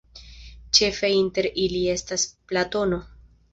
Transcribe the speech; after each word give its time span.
Ĉefe 0.77 1.11
inter 1.17 1.49
ili 1.67 1.83
estas 1.95 2.27
Platono. 2.53 3.03